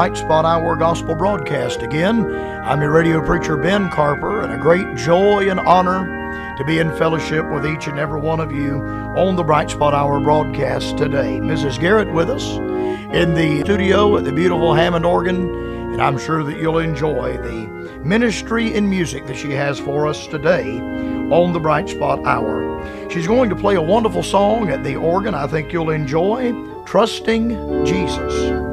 [0.00, 2.24] Bright Spot Hour Gospel broadcast again.
[2.64, 6.96] I'm your radio preacher, Ben Carper, and a great joy and honor to be in
[6.96, 11.38] fellowship with each and every one of you on the Bright Spot Hour broadcast today.
[11.38, 11.78] Mrs.
[11.78, 12.50] Garrett with us
[13.14, 15.50] in the studio at the beautiful Hammond organ,
[15.92, 17.66] and I'm sure that you'll enjoy the
[18.02, 20.78] ministry and music that she has for us today
[21.30, 23.10] on the Bright Spot Hour.
[23.10, 26.54] She's going to play a wonderful song at the organ I think you'll enjoy
[26.86, 28.69] Trusting Jesus.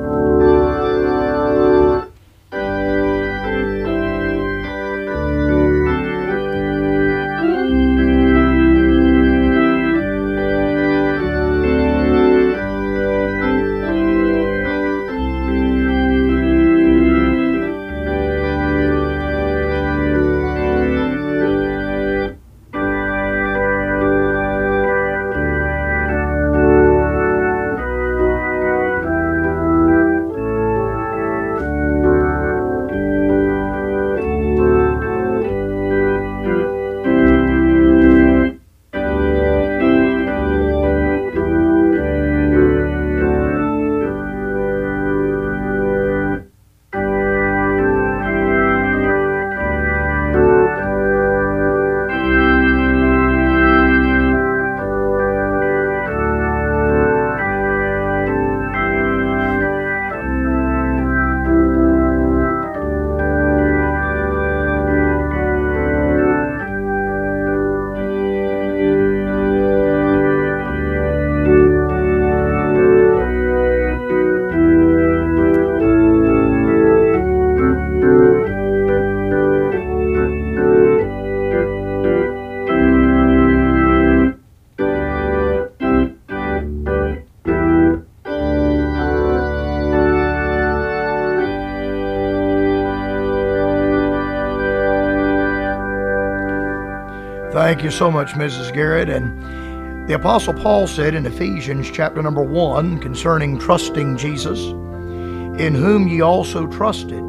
[97.67, 98.73] Thank you so much, Mrs.
[98.73, 99.09] Garrett.
[99.09, 106.07] And the Apostle Paul said in Ephesians chapter number 1 concerning trusting Jesus, in whom
[106.07, 107.21] ye also trusted,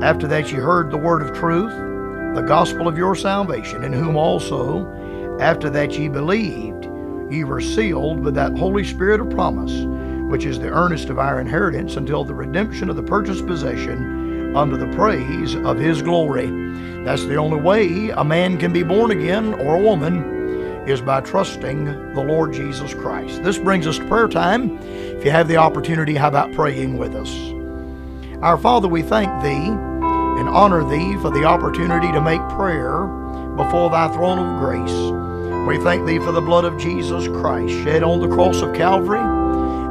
[0.00, 1.72] after that ye heard the word of truth,
[2.36, 4.86] the gospel of your salvation, in whom also,
[5.40, 6.84] after that ye believed,
[7.28, 9.84] ye were sealed with that Holy Spirit of promise,
[10.30, 14.76] which is the earnest of our inheritance until the redemption of the purchased possession unto
[14.76, 16.61] the praise of his glory.
[17.04, 21.20] That's the only way a man can be born again or a woman is by
[21.20, 23.42] trusting the Lord Jesus Christ.
[23.42, 24.78] This brings us to prayer time.
[24.78, 27.32] If you have the opportunity, how about praying with us?
[28.42, 33.06] Our Father, we thank Thee and honor Thee for the opportunity to make prayer
[33.56, 35.68] before Thy throne of grace.
[35.68, 39.20] We thank Thee for the blood of Jesus Christ shed on the cross of Calvary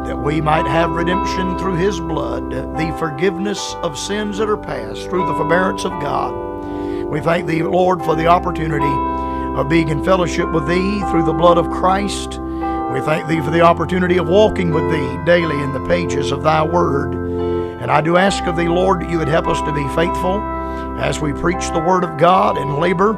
[0.07, 5.09] that we might have redemption through His blood, the forgiveness of sins that are past
[5.09, 6.50] through the forbearance of God.
[7.11, 11.33] We thank Thee, Lord, for the opportunity of being in fellowship with Thee through the
[11.33, 12.39] blood of Christ.
[12.39, 16.41] We thank Thee for the opportunity of walking with Thee daily in the pages of
[16.41, 17.13] Thy Word.
[17.81, 20.39] And I do ask of Thee, Lord, that You would help us to be faithful
[21.01, 23.11] as we preach the Word of God and labor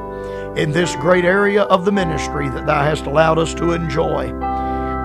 [0.56, 4.34] in this great area of the ministry that Thou hast allowed us to enjoy.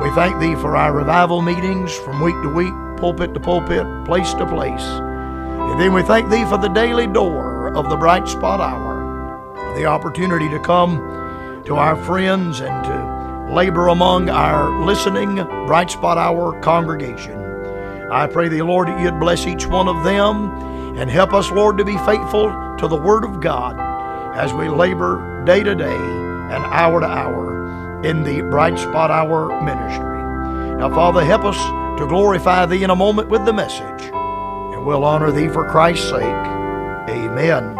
[0.03, 4.32] We thank Thee for our revival meetings from week to week, pulpit to pulpit, place
[4.32, 4.81] to place.
[4.81, 9.87] And then we thank Thee for the daily door of the Bright Spot Hour, the
[9.87, 15.37] opportunity to come to our friends and to labor among our listening
[15.67, 17.38] Bright Spot Hour congregation.
[18.11, 21.79] I pray the Lord, that you'd bless each one of them and help us, Lord,
[21.79, 22.49] to be faithful
[22.79, 23.79] to the Word of God
[24.37, 29.61] as we labor day to day and hour to hour in the Bright Spot Hour
[29.62, 30.19] ministry.
[30.79, 31.59] Now, Father, help us
[32.00, 36.09] to glorify Thee in a moment with the message, and we'll honor Thee for Christ's
[36.09, 36.57] sake.
[37.08, 37.75] Amen.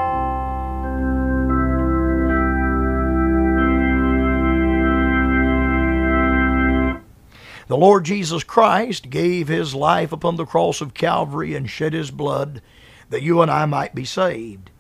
[7.69, 12.11] The Lord Jesus Christ gave his life upon the cross of Calvary and shed his
[12.11, 12.63] blood
[13.11, 14.71] that you and I might be saved.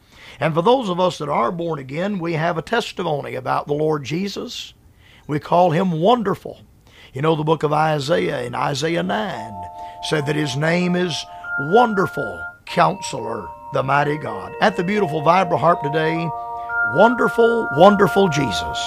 [0.41, 3.75] And for those of us that are born again, we have a testimony about the
[3.75, 4.73] Lord Jesus.
[5.27, 6.61] We call him wonderful.
[7.13, 9.53] You know, the book of Isaiah in Isaiah 9
[10.09, 11.15] said that his name is
[11.61, 14.53] Wonderful Counselor, the mighty God.
[14.61, 16.31] At the beautiful vibra harp today,
[16.95, 18.79] wonderful, wonderful Jesus.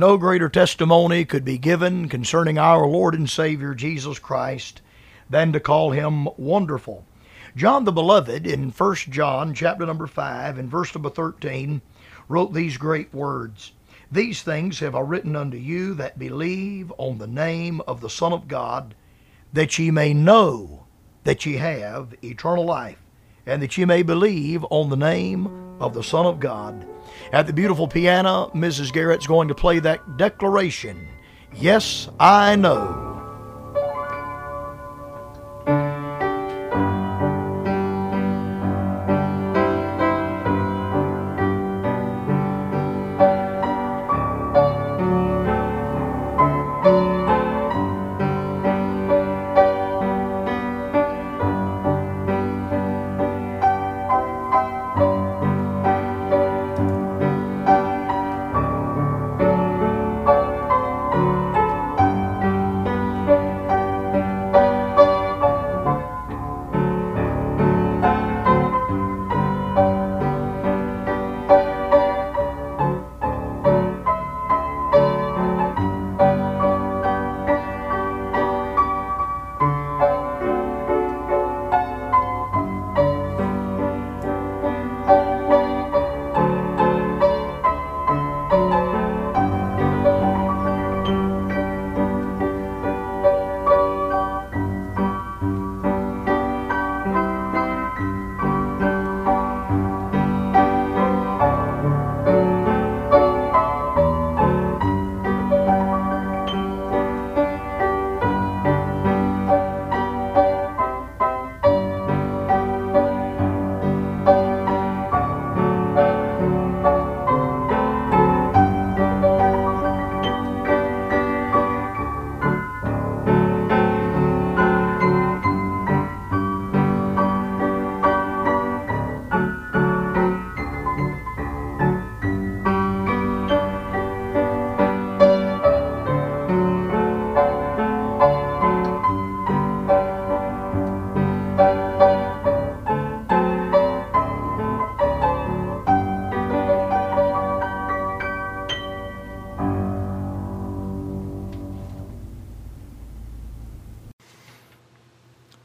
[0.00, 4.80] No greater testimony could be given concerning our Lord and Savior Jesus Christ
[5.28, 7.04] than to call him wonderful.
[7.54, 11.82] John the Beloved in 1 John chapter number 5 and verse number 13
[12.30, 13.72] wrote these great words.
[14.10, 18.32] These things have I written unto you that believe on the name of the Son
[18.32, 18.94] of God,
[19.52, 20.86] that ye may know
[21.24, 23.02] that ye have eternal life,
[23.44, 26.86] and that ye may believe on the name of the Son of God.
[27.32, 28.92] At the beautiful piano, Mrs.
[28.92, 31.08] Garrett's going to play that declaration
[31.54, 33.09] Yes, I know.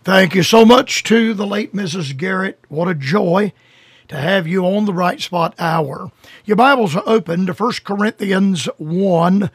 [0.06, 2.16] Thank you so much to the late Mrs.
[2.16, 2.60] Garrett.
[2.70, 3.54] What a joy
[4.08, 6.12] to have you on the Bright Spot Hour.
[6.46, 9.50] Your Bibles are open to 1 Corinthians 1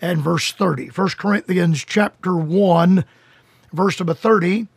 [0.00, 0.90] and verse 30.
[0.90, 3.04] 1 Corinthians chapter 1,
[3.72, 4.68] verse number 30.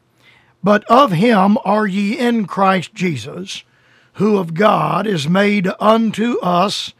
[0.63, 3.63] But of him are ye in Christ Jesus,
[4.13, 6.95] who of God is made unto us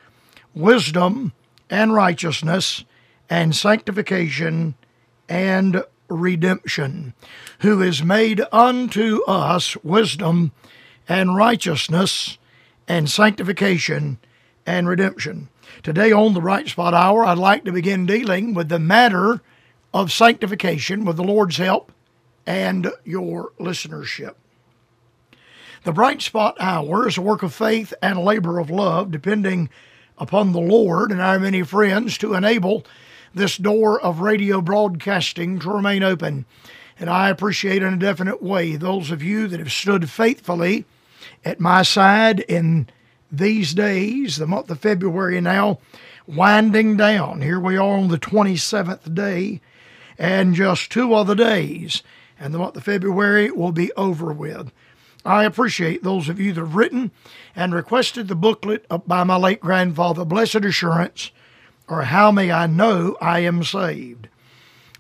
[0.54, 1.34] wisdom
[1.68, 2.86] and righteousness
[3.28, 4.76] and sanctification
[5.28, 7.14] and redemption,
[7.60, 10.52] who is made unto us wisdom
[11.08, 12.38] and righteousness
[12.88, 14.18] and sanctification
[14.66, 15.50] and redemption.
[15.84, 19.42] Today on the Bright Spot Hour, I'd like to begin dealing with the matter
[19.94, 21.92] of sanctification with the Lord's help
[22.46, 24.36] and your listenership.
[25.84, 29.70] The Bright Spot Hour is a work of faith and labor of love, depending
[30.18, 32.86] upon the Lord and our many friends to enable
[33.34, 36.46] this door of radio broadcasting to remain open.
[37.00, 40.86] And I appreciate in a definite way those of you that have stood faithfully
[41.46, 42.90] at my side in
[43.32, 45.80] these days, the month of February now
[46.28, 47.42] winding down.
[47.42, 49.62] Here we are on the 27th day,
[50.18, 52.04] and just two other days,
[52.40, 54.72] and the month of February will be over with.
[55.26, 57.12] I appreciate those of you that have written
[57.56, 61.32] and requested the booklet by my late grandfather, Blessed Assurance,
[61.90, 64.30] or How May I Know I Am Saved?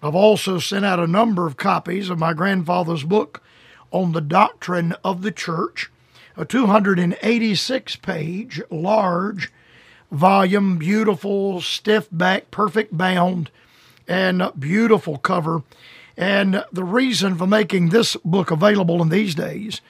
[0.02, 3.44] I've also sent out a number of copies of my grandfather's book
[3.92, 5.92] on the doctrine of the church,
[6.36, 9.52] a 286 page, large
[10.12, 13.52] volume, beautiful, stiff back, perfect bound,
[14.08, 15.62] and beautiful cover.
[16.18, 19.82] And the reason for making this book available in these days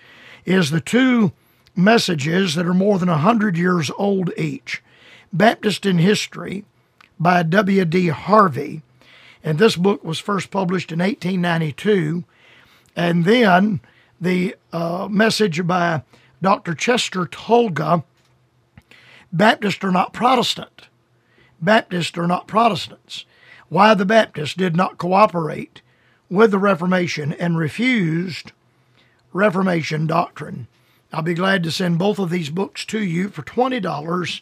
[0.43, 1.31] is the two
[1.75, 4.83] messages that are more than 100 years old each
[5.31, 6.65] Baptist in History
[7.19, 8.07] by W.D.
[8.07, 8.81] Harvey.
[9.43, 12.23] And this book was first published in 1892.
[12.95, 13.79] And then
[14.19, 16.03] the uh, message by
[16.41, 16.73] Dr.
[16.73, 18.03] Chester Tulga
[19.31, 20.87] Baptists are not Protestant.
[21.61, 23.25] Baptists are not Protestants.
[23.67, 25.81] Why the Baptists did not cooperate
[26.29, 28.51] with the Reformation and refused
[29.31, 30.67] Reformation doctrine.
[31.13, 34.41] I'll be glad to send both of these books to you for $20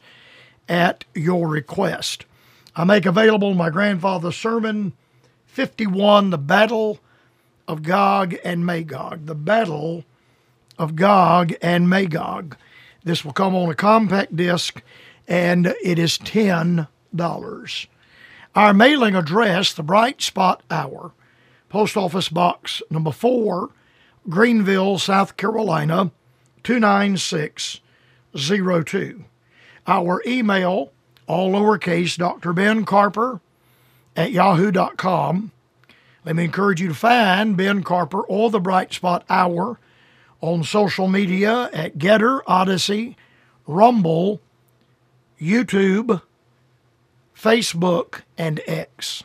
[0.69, 2.25] at your request.
[2.79, 4.93] I make available my grandfather's sermon
[5.47, 6.99] 51, The Battle
[7.67, 9.25] of Gog and Magog.
[9.25, 10.05] The Battle
[10.77, 12.55] of Gog and Magog.
[13.03, 14.83] This will come on a compact disc
[15.27, 16.87] and it is $10.
[18.55, 21.13] Our mailing address, the Bright Spot Hour,
[21.69, 23.71] Post Office Box number 4,
[24.29, 26.11] Greenville, South Carolina
[26.63, 29.25] 29602.
[29.87, 30.91] Our email,
[31.27, 32.53] all lowercase, Dr.
[32.53, 33.39] Ben Carper
[34.15, 35.51] at yahoo.com.
[36.25, 39.79] Let me encourage you to find Ben Carper or the Bright Spot Hour
[40.41, 43.15] on social media at GETTR, Odysee,
[43.65, 44.41] Rumble,
[45.39, 46.21] YouTube,
[47.35, 49.23] Facebook, and X.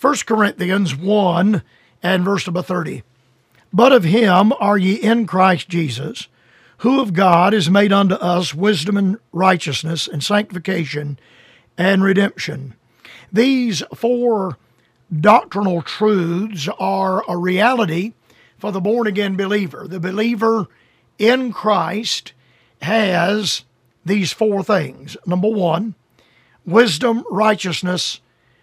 [0.00, 1.62] 1 Corinthians 1
[2.02, 3.02] and verse number 30.
[3.72, 6.28] But of him are ye in Christ Jesus,
[6.80, 11.18] who of God is made unto us wisdom and righteousness and sanctification
[11.76, 12.74] and redemption.
[13.30, 14.56] These four
[15.14, 18.14] doctrinal truths are a reality
[18.58, 19.86] for the born again believer.
[19.86, 20.68] The believer
[21.18, 22.32] in Christ
[22.80, 23.64] has
[24.04, 25.18] these four things.
[25.26, 25.94] Number one,
[26.64, 28.20] wisdom, righteousness,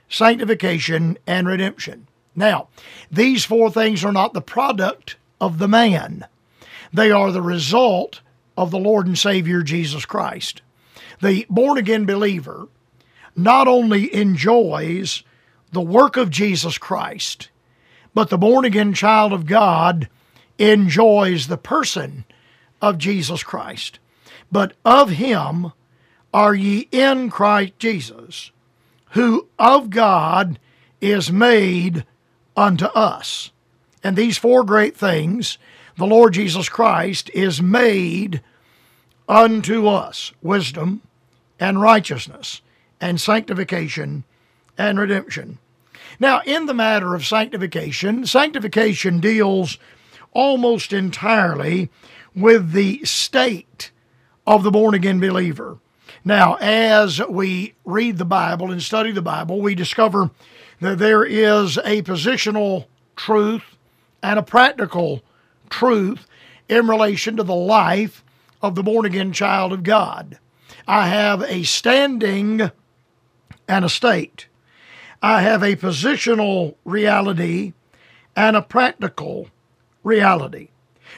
[0.10, 2.08] sanctification, and redemption.
[2.36, 2.70] Now,
[3.12, 6.26] these four things are not the product of the man,
[6.94, 8.22] they are the result
[8.58, 10.62] of the Lord and Savior Jesus Christ.
[11.22, 12.68] The born again believer
[13.36, 15.24] not only enjoys
[15.72, 17.50] the work of Jesus Christ,
[18.14, 20.10] but the born again child of God
[20.58, 22.26] enjoys the person
[22.82, 24.00] of Jesus Christ.
[24.52, 25.72] But of him
[26.34, 28.52] are ye in Christ Jesus,
[29.12, 30.60] who of God
[31.02, 32.06] is made
[32.56, 33.52] unto us.
[34.04, 35.58] And these four great things,
[35.98, 38.42] the Lord Jesus Christ is made
[39.28, 41.02] unto us wisdom
[41.60, 42.62] and righteousness
[43.02, 44.24] and sanctification
[44.78, 45.58] and redemption.
[46.20, 49.78] Now, in the matter of sanctification, sanctification deals
[50.34, 51.90] almost entirely
[52.36, 53.92] with the state
[54.46, 55.80] of the born again believer.
[56.24, 60.30] Now, as we read the Bible and study the Bible, we discover
[60.80, 62.86] that there is a positional
[63.16, 63.64] truth
[64.22, 65.24] and a practical
[65.70, 66.28] truth
[66.70, 68.24] in relation to the life
[68.62, 70.40] of the born again child of God.
[70.88, 72.72] I have a standing
[73.68, 74.48] and a state.
[75.22, 77.74] I have a positional reality
[78.36, 79.50] and a practical
[80.04, 80.70] reality.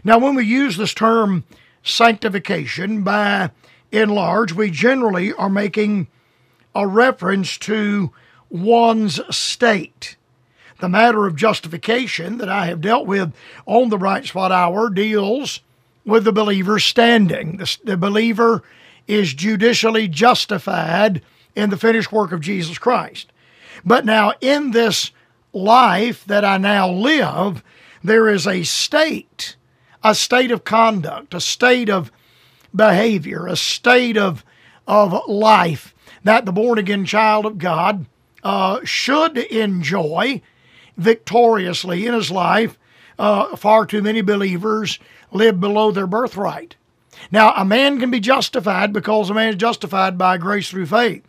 [0.04, 1.44] Now, when we use this term
[1.84, 3.52] sanctification, by
[3.92, 6.08] and large, we generally are making
[6.76, 8.12] a reference to
[8.50, 10.16] one's state.
[10.80, 13.34] The matter of justification that I have dealt with
[13.66, 15.62] on the Bright Spot Hour deals
[16.06, 17.58] with the believer's standing.
[17.58, 18.64] The, the believer
[19.08, 21.22] is judicially justified
[21.56, 23.32] in the finished work of Jesus Christ.
[23.84, 25.12] But now, in this
[25.52, 27.64] life that I now live,
[28.04, 29.56] there is a state,
[30.04, 32.12] a state of conduct, a state of
[32.74, 34.46] behavior, a state of,
[34.88, 35.94] of life
[36.24, 38.06] that the born again child of God
[38.44, 40.42] uh, should enjoy
[41.00, 42.78] victoriously in his life.
[43.18, 45.00] Uh, far too many believers
[45.32, 46.76] live below their birthright.
[47.32, 51.26] Now, a man can be justified because a man is justified by grace through faith.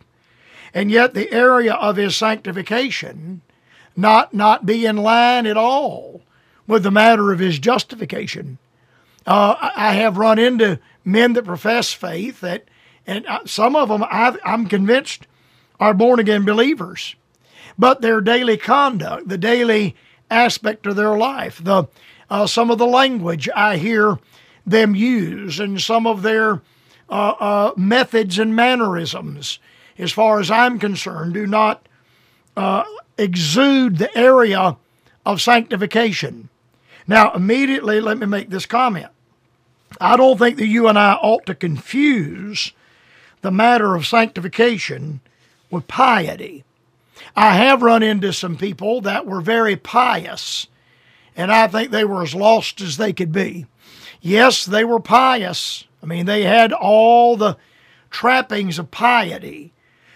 [0.73, 3.41] And yet, the area of his sanctification
[3.95, 6.21] not, not be in line at all
[6.65, 8.57] with the matter of his justification.
[9.25, 12.65] Uh, I have run into men that profess faith that,
[13.05, 15.27] and uh, some of them i I'm convinced
[15.79, 17.15] are born again believers,
[17.81, 19.95] but their daily conduct, the daily
[20.29, 21.85] aspect of their life, the
[22.29, 24.19] uh, some of the language I hear
[24.67, 26.61] them use, and some of their
[27.09, 29.57] uh, uh, methods and mannerisms,
[29.97, 31.87] as far as I'm concerned, do not
[32.55, 32.83] uh,
[33.17, 34.77] exude the area
[35.25, 36.49] of sanctification.
[37.07, 39.09] Now, immediately, let me make this comment.
[39.99, 42.73] I don't think that you and I ought to confuse
[43.41, 45.19] the matter of sanctification
[45.71, 46.63] with piety.
[47.35, 50.67] I have run into some people that were very pious,
[51.35, 53.65] and I think they were as lost as they could be.
[54.21, 55.85] Yes, they were pious.
[56.03, 57.57] I mean, they had all the
[58.09, 59.73] trappings of piety,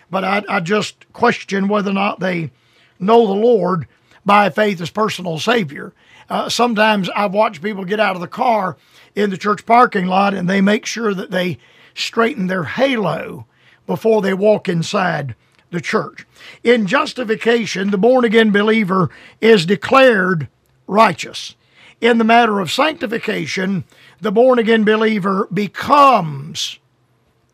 [0.09, 2.51] but I, I just question whether or not they
[3.00, 3.88] know the Lord
[4.25, 5.93] by faith as personal Savior.
[6.29, 8.77] Uh, sometimes I've watched people get out of the car
[9.15, 11.59] in the church parking lot and they make sure that they
[11.93, 13.45] straighten their halo
[13.85, 15.35] before they walk inside
[15.71, 16.25] the church.
[16.63, 19.09] In justification, the born again believer
[19.41, 20.47] is declared
[20.87, 21.55] righteous.
[22.01, 23.83] In the matter of sanctification,
[24.21, 26.79] the born again believer becomes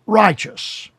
[0.05, 0.89] righteous.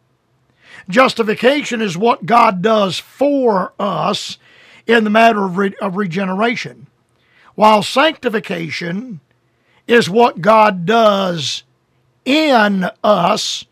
[0.88, 4.38] Justification is what God does for us
[4.86, 6.86] in the matter of, re- of regeneration,
[7.54, 9.20] while sanctification
[9.86, 11.62] is what God does
[12.24, 13.64] in us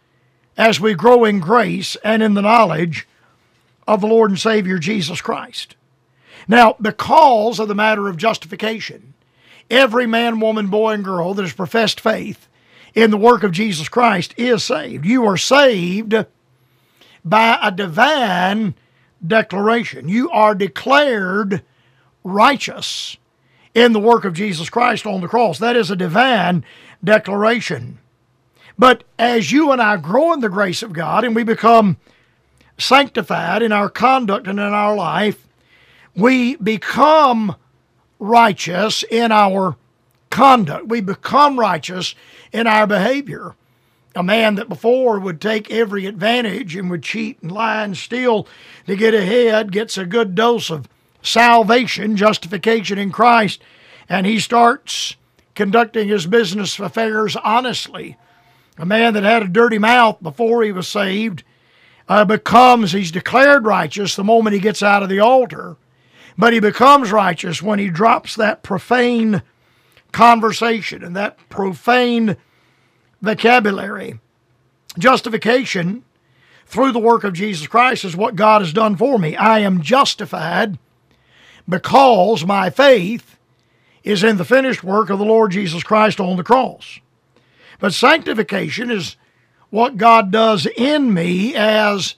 [0.57, 3.09] as we grow in grace and in the knowledge
[3.91, 5.75] of the Lord and Savior Jesus Christ.
[6.47, 9.15] Now, because of the matter of justification,
[9.69, 12.47] every man, woman, boy, and girl that has professed faith
[12.95, 15.05] in the work of Jesus Christ is saved.
[15.05, 16.15] You are saved
[17.25, 18.77] by a divine
[19.27, 20.09] declaration.
[20.09, 21.65] You are declared
[22.23, 23.17] righteous
[23.75, 25.59] in the work of Jesus Christ on the cross.
[25.59, 26.65] That is a divine
[27.03, 27.99] declaration.
[28.79, 31.97] But as you and I grow in the grace of God and we become
[32.81, 35.47] sanctified in our conduct and in our life,
[36.17, 37.55] we become
[38.19, 39.77] righteous in our
[40.31, 40.89] conduct.
[40.89, 42.15] We become righteous
[42.53, 43.55] in our behavior.
[44.17, 48.47] A man that before would take every advantage and would cheat and lie and steal
[48.87, 50.89] to get ahead gets a good dose of
[51.23, 53.63] salvation, justification in Christ,
[54.09, 55.17] and he starts
[55.55, 58.17] conducting his business affairs honestly.
[58.79, 61.45] A man that had a dirty mouth before he was saved
[62.11, 65.77] uh, becomes, he's declared righteous the moment he gets out of the altar,
[66.37, 69.43] but he becomes righteous when he drops that profane
[70.11, 72.37] conversation and that profane
[73.23, 74.19] vocabulary.
[74.99, 76.03] Justification
[76.67, 79.37] through the work of Jesus Christ is what God has done for me.
[79.37, 80.81] I am justified
[81.69, 83.39] because my faith
[84.03, 86.99] is in the finished work of the Lord Jesus Christ on the cross.
[87.79, 89.15] But sanctification is
[89.71, 92.17] what God does in me as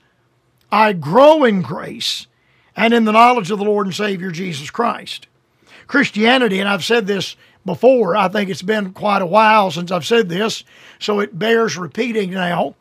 [0.70, 2.26] I grow in grace
[2.74, 5.26] and in the knowledge of the Lord and Savior Jesus Christ.
[5.86, 10.06] Christianity, and I've said this before, I think it's been quite a while since I've
[10.06, 10.64] said this,
[10.98, 12.74] so it bears repeating now.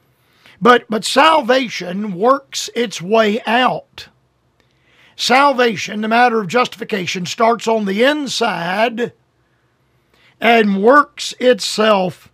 [0.61, 4.07] But, but salvation works its way out.
[5.15, 9.11] Salvation, the matter of justification, starts on the inside
[10.39, 12.31] and works itself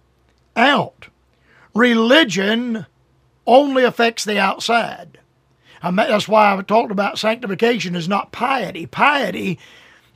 [0.56, 1.08] out.
[1.78, 2.88] Religion
[3.46, 5.20] only affects the outside.
[5.84, 8.88] That's why I've talked about sanctification is not piety.
[8.88, 9.60] Piety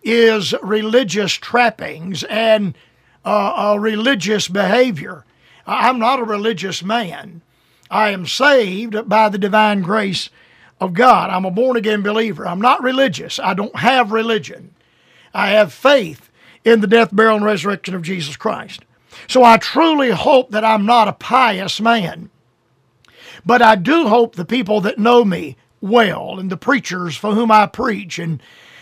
[0.02, 2.76] is religious trappings and
[3.24, 5.24] uh, religious behavior.
[5.67, 7.43] I'm not a religious man.
[7.91, 10.32] I am saved by the divine grace
[10.80, 11.30] of God.
[11.30, 12.47] I'm a born again believer.
[12.47, 13.38] I'm not religious.
[13.38, 14.74] I don't have religion.
[15.32, 16.32] I have faith
[16.65, 18.82] in the death, burial, and resurrection of Jesus Christ.
[19.28, 22.30] So I truly hope that I'm not a pious man.
[23.46, 27.52] But I do hope the people that know me well and the preachers for whom
[27.52, 28.42] I preach and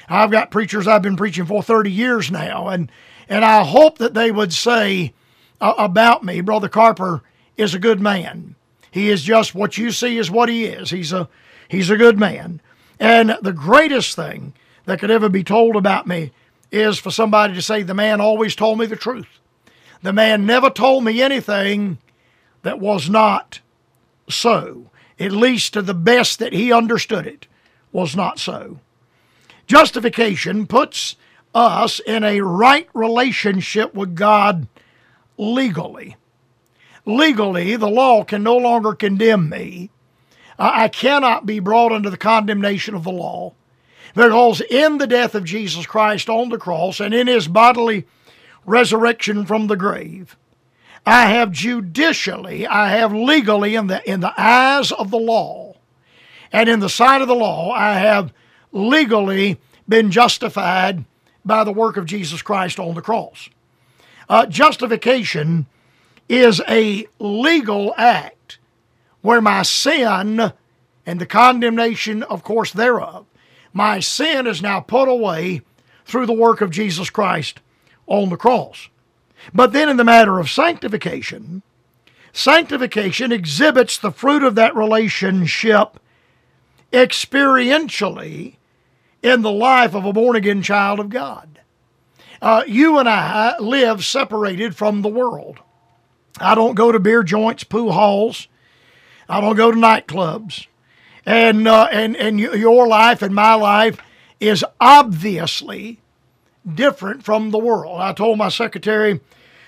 [0.10, 2.92] I've got preachers I've been preaching for 30 years now, and
[3.30, 5.14] and I hope that they would say
[5.62, 7.22] uh, about me, Brother Carper
[7.58, 8.56] is a good man.
[8.90, 10.90] He is just what you see is what he is.
[10.90, 11.30] He's a
[11.68, 12.60] he's a good man.
[13.00, 14.54] And the greatest thing
[14.86, 16.32] that could ever be told about me
[16.72, 19.39] is for somebody to say the man always told me the truth.
[20.02, 21.98] The man never told me anything
[22.62, 23.60] that was not
[24.30, 24.90] so.
[25.20, 27.48] At least to the best that he understood it
[27.92, 28.80] was not so.
[29.68, 31.16] Justification puts
[31.54, 34.68] us in a right relationship with God
[35.38, 36.16] legally.
[37.06, 39.90] Legally, the law can no longer condemn me.
[40.58, 43.54] I cannot be brought under the condemnation of the law
[44.14, 48.06] because in the death of Jesus Christ on the cross and in his bodily
[48.70, 50.38] resurrection from the grave,
[51.06, 55.70] I have judicially, I have legally in the in the eyes of the law
[56.52, 58.34] and in the sight of the law, I have
[58.72, 61.06] legally been justified
[61.46, 63.50] by the work of Jesus Christ on the cross.
[64.28, 65.66] Uh, justification
[66.28, 68.60] is a legal act
[69.22, 70.54] where my sin
[71.06, 73.26] and the condemnation, of course, thereof,
[73.74, 75.62] my sin is now put away
[76.06, 77.60] through the work of Jesus Christ
[78.10, 78.90] on the cross.
[79.54, 81.62] But then, in the matter of sanctification,
[82.34, 86.00] sanctification exhibits the fruit of that relationship
[86.92, 88.56] experientially
[89.24, 91.60] in the life of a born again child of God.
[92.42, 95.60] Uh, you and I live separated from the world.
[96.40, 98.48] I don't go to beer joints, pool halls.
[99.28, 100.68] I don't go to nightclubs.
[101.26, 104.00] And, uh, and, and your life and my life
[104.40, 106.00] is obviously
[106.68, 108.02] different from the world.
[108.02, 109.20] I told my secretary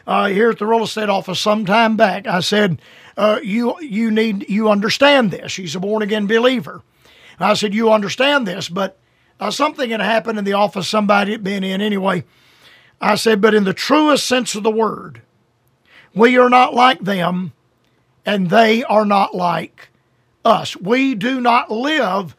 [0.08, 2.82] uh, here at the real estate office some time back, I said,
[3.18, 5.52] uh, you, you need, you understand this.
[5.52, 6.82] She's a born again believer.
[7.40, 9.00] I said, you understand this, but
[9.40, 12.24] uh, something had happened in the office somebody had been in anyway.
[13.00, 15.24] I said, but in the truest sense of the word,
[16.14, 17.54] we are not like them,
[18.26, 19.90] and they are not like
[20.46, 20.78] us.
[20.78, 22.36] We do not live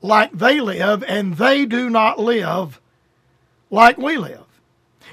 [0.00, 2.80] like they live, and they do not live
[3.70, 4.44] like we live.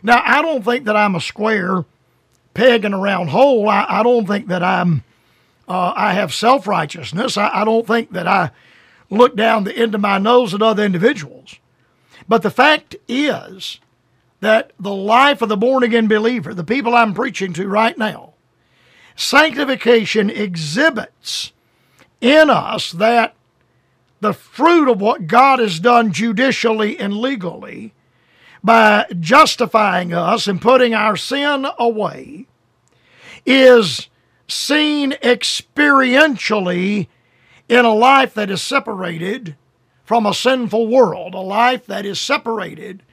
[0.03, 1.85] Now, I don't think that I'm a square
[2.53, 3.67] peg in a round hole.
[3.69, 5.03] I, I don't think that I'm
[5.67, 7.37] uh, I have self righteousness.
[7.37, 8.51] I, I don't think that I
[9.09, 11.55] look down the end of my nose at other individuals.
[12.27, 13.79] But the fact is
[14.41, 18.33] that the life of the born again believer, the people I'm preaching to right now,
[19.15, 21.51] sanctification exhibits
[22.21, 23.35] in us that
[24.19, 27.93] the fruit of what God has done judicially and legally
[28.65, 32.47] by justifying us and putting our sin away
[33.45, 34.09] is
[34.47, 37.07] seen experientially
[37.69, 39.55] in a life that is separated
[40.03, 43.03] from a sinful world, a life that is separated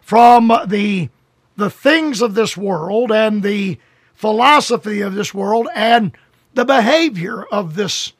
[0.00, 1.08] from the,
[1.56, 3.78] the things of this world and the
[4.14, 6.16] philosophy of this world and
[6.54, 8.12] the behavior of this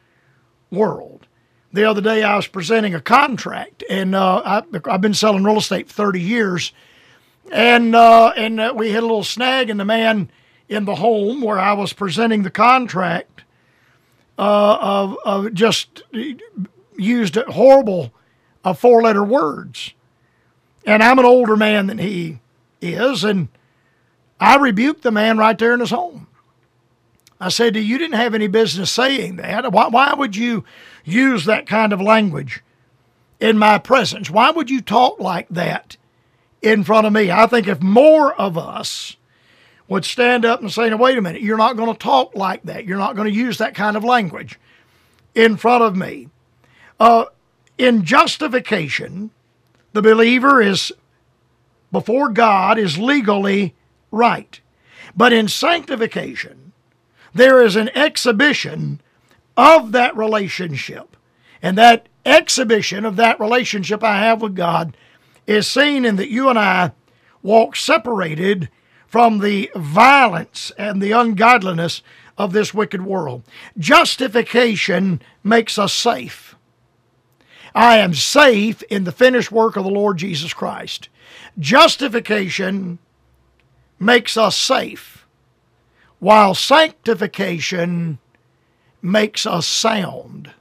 [0.69, 1.12] world.
[1.73, 5.57] The other day, I was presenting a contract, and uh, I, have been selling real
[5.57, 6.73] estate for 30 years,
[7.51, 10.31] and uh, and uh, we had a little snag, and the man
[10.69, 13.45] in the home where I was presenting the contract
[14.39, 16.03] uh, of, of just
[16.97, 18.13] used horrible
[18.65, 19.93] uh, four letter words.
[20.85, 22.41] And I'm an older man than he
[22.81, 23.49] is, and
[24.41, 26.27] I rebuked the man right there in his home.
[27.43, 29.73] I said, You didn't have any business saying that.
[29.73, 30.65] Why, why would you
[31.05, 32.63] use that kind of language
[33.41, 34.31] in my presence?
[34.31, 35.97] Why would you talk like that
[36.63, 37.33] in front of me?
[37.33, 39.17] I think if more of us
[39.89, 42.63] would stand up and say, now, wait a minute, you're not going to talk like
[42.63, 42.85] that.
[42.85, 44.61] You're not going to use that kind of language
[45.35, 46.29] in front of me.
[47.01, 47.25] Uh,
[47.77, 49.33] in justification,
[49.93, 50.93] the believer is,
[51.91, 53.75] before God, is legally
[54.13, 54.61] right.
[55.17, 56.72] But in sanctification,
[57.35, 59.01] there is an exhibition
[59.57, 61.17] of that relationship.
[61.63, 64.97] And that exhibition of that relationship I have with God
[65.47, 66.93] is seen in that you and I
[67.43, 68.69] walk separated
[69.07, 72.03] from the violence and the ungodliness
[72.39, 73.43] of this wicked world.
[73.79, 76.57] Justification makes us safe.
[77.75, 81.09] I am safe in the finished work of the Lord Jesus Christ.
[81.59, 82.99] Justification
[83.99, 85.22] makes us safe,
[86.23, 88.17] while sanctification
[89.03, 90.53] makes us sound.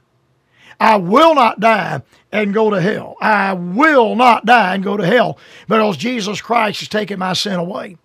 [0.80, 3.16] I will not die and go to hell.
[3.20, 7.60] I will not die and go to hell because Jesus Christ has taken my sin
[7.60, 7.96] away.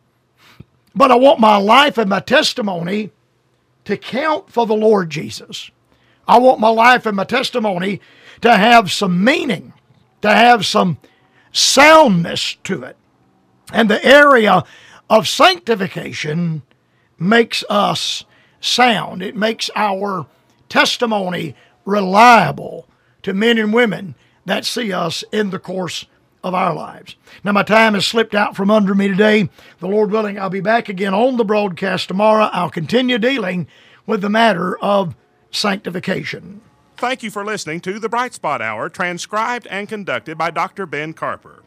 [0.94, 3.10] But I want my life and my testimony
[3.86, 5.72] to count for the Lord Jesus.
[6.28, 8.02] I want my life and my testimony
[8.42, 9.74] to have some meaning,
[10.22, 11.00] to have some
[11.52, 12.98] soundness to it.
[13.74, 14.64] And the area
[15.10, 16.62] of sanctification
[17.20, 18.24] makes us
[18.60, 20.28] sound, it makes our
[20.70, 22.88] testimony reliable
[23.24, 26.06] to men and women that see us in the course
[26.44, 27.16] of our lives.
[27.44, 29.50] Now, my time has slipped out from under me today.
[29.80, 32.50] The Lord willing, I'll be back again on the broadcast tomorrow.
[32.54, 33.68] I'll continue dealing
[34.06, 35.16] with the matter of
[35.52, 36.62] sanctification.
[36.96, 40.86] Thank you for listening to the Bright Spot Hour, transcribed and conducted by Dr.
[40.86, 41.64] Ben Carper.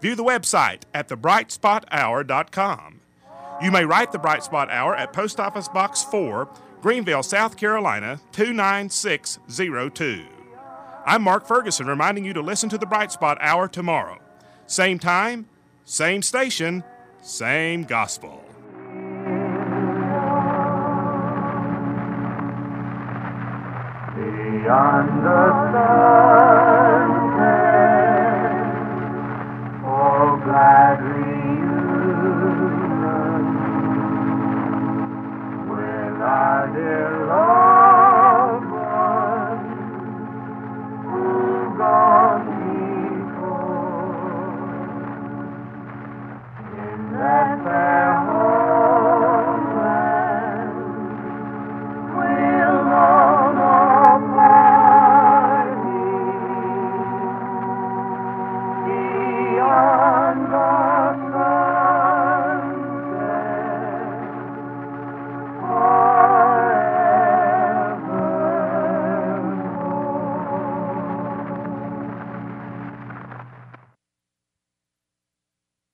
[0.00, 2.99] View the website at thebrightspothour.com.
[3.62, 6.48] You may write the Bright Spot Hour at Post Office Box 4,
[6.80, 10.24] Greenville, South Carolina 29602.
[11.04, 14.18] I'm Mark Ferguson reminding you to listen to the Bright Spot Hour tomorrow.
[14.66, 15.46] Same time,
[15.84, 16.82] same station,
[17.20, 18.42] same gospel.
[24.16, 26.79] Beyond the sun.